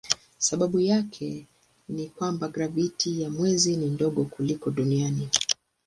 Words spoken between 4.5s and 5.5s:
duniani.